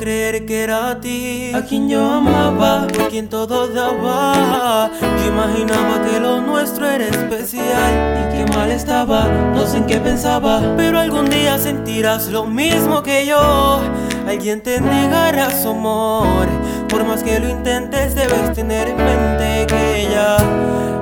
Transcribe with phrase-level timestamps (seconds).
[0.00, 1.52] creer que era a ti.
[1.54, 4.90] A quien yo amaba, por quien todo daba.
[5.00, 9.98] Yo imaginaba que lo nuestro era especial Y que mal estaba, no sé en qué
[9.98, 13.80] pensaba Pero algún día sentirás lo mismo que yo.
[14.26, 16.48] Alguien te negará su amor.
[16.88, 20.38] Por más que lo intentes debes tener en mente que ya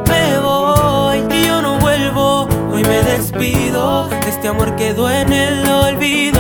[0.09, 2.49] me voy y yo no vuelvo.
[2.73, 6.38] Hoy me despido, este amor quedó en el olvido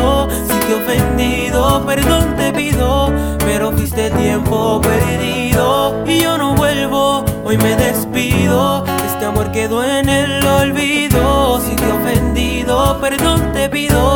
[1.88, 9.24] perdón te pido Pero fuiste tiempo perdido y yo no vuelvo Hoy me despido, este
[9.24, 14.07] amor quedó en el olvido Si te he ofendido, perdón te pido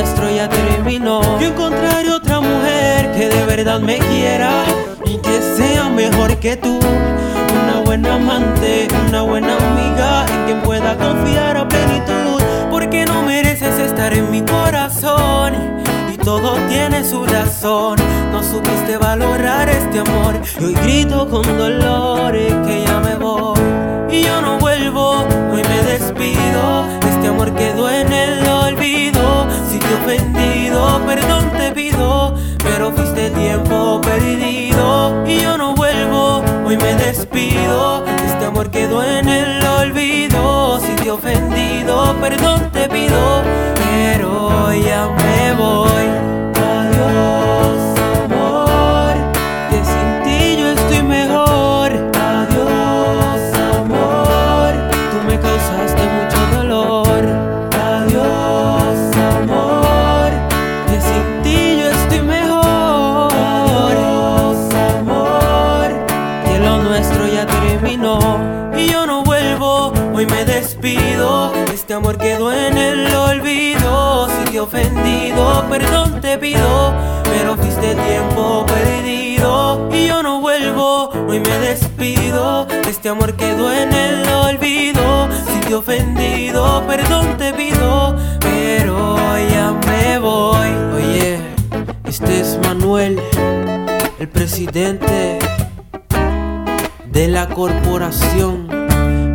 [0.00, 4.64] nuestro ya terminó Yo encontraré otra mujer que de verdad me quiera
[5.04, 10.96] y que sea mejor que tú una buena amante, una buena amiga en quien pueda
[10.96, 12.40] confiar a plenitud.
[12.70, 15.52] Porque no mereces estar en mi corazón
[16.12, 17.98] y todo tiene su razón.
[18.32, 23.58] No supiste valorar este amor y hoy grito con dolor que ya me voy.
[24.10, 26.86] Y yo no vuelvo, hoy me despido.
[27.08, 28.49] Este amor quedó en el
[31.10, 32.34] perdón te pido.
[32.62, 35.24] Pero fuiste tiempo perdido.
[35.26, 38.04] Y yo no vuelvo, hoy me despido.
[38.26, 40.78] Este amor quedó en el olvido.
[40.80, 43.09] Si te he ofendido, perdón te pido.
[70.20, 71.54] Hoy me despido.
[71.72, 74.28] Este amor quedó en el olvido.
[74.28, 76.94] Si te ofendido, perdón te pido.
[77.24, 79.88] Pero fuiste tiempo perdido.
[79.90, 82.66] Y yo no vuelvo, hoy me despido.
[82.86, 85.28] Este amor quedó en el olvido.
[85.46, 88.14] Si te ofendido, perdón te pido.
[88.40, 89.16] Pero
[89.48, 90.68] ya me voy.
[90.96, 91.38] Oye,
[92.04, 93.18] este es Manuel,
[94.18, 95.38] el presidente
[97.10, 98.79] de la corporación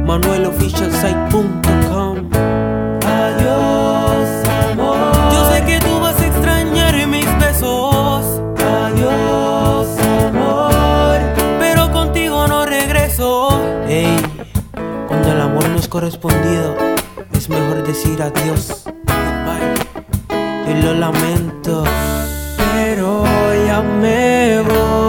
[0.06, 2.30] manuelofficialsite.com
[3.06, 4.30] Adiós,
[4.72, 4.98] amor.
[5.34, 8.42] Yo sé que tú vas a extrañar mis besos.
[8.58, 9.88] Adiós,
[10.28, 11.20] amor.
[11.60, 13.50] Pero contigo no regreso.
[13.88, 14.16] Ey,
[15.08, 16.76] cuando el amor no es correspondido,
[17.34, 18.84] es mejor decir adiós.
[18.86, 19.74] Goodbye.
[20.72, 21.84] Y lo lamento,
[22.74, 23.24] pero
[23.68, 25.05] ya me voy.